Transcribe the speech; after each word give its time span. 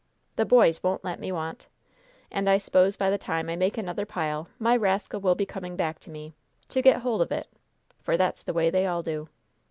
The 0.35 0.45
boys 0.45 0.81
won't 0.81 1.03
let 1.03 1.19
me 1.19 1.31
want! 1.31 1.67
And 2.31 2.49
I 2.49 2.57
s'pose 2.57 2.95
by 2.95 3.11
the 3.11 3.19
time 3.19 3.51
I 3.51 3.55
make 3.55 3.77
another 3.77 4.03
pile 4.03 4.47
my 4.57 4.75
rascal 4.75 5.21
will 5.21 5.35
be 5.35 5.45
coming 5.45 5.75
back 5.75 5.99
to 5.99 6.09
me, 6.09 6.33
to 6.69 6.81
get 6.81 7.01
hold 7.01 7.21
of 7.21 7.31
it! 7.31 7.47
For 8.01 8.17
that's 8.17 8.41
the 8.41 8.51
way 8.53 8.71
they 8.71 8.87
all 8.87 9.03
do! 9.03 9.29